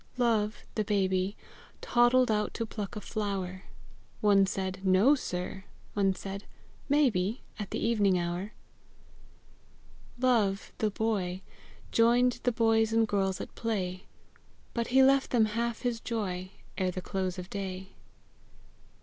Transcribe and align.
Love, 0.17 0.65
the 0.73 0.83
baby, 0.83 1.37
Toddled 1.79 2.31
out 2.31 2.55
to 2.55 2.65
pluck 2.65 2.95
a 2.95 3.01
flower; 3.01 3.65
One 4.19 4.47
said, 4.47 4.83
"No, 4.83 5.13
sir;" 5.13 5.63
one 5.93 6.15
said, 6.15 6.45
"Maybe, 6.89 7.43
At 7.59 7.69
the 7.69 7.77
evening 7.77 8.17
hour!" 8.17 8.51
Love, 10.17 10.73
the 10.79 10.89
boy, 10.89 11.43
Joined 11.91 12.39
the 12.41 12.51
boys 12.51 12.91
and 12.91 13.07
girls 13.07 13.39
at 13.39 13.53
play; 13.53 14.05
But 14.73 14.87
he 14.87 15.03
left 15.03 15.29
them 15.29 15.45
half 15.45 15.81
his 15.83 15.99
joy 15.99 16.49
Ere 16.79 16.89
the 16.89 17.01
close 17.03 17.37
of 17.37 17.47
day. 17.51 17.89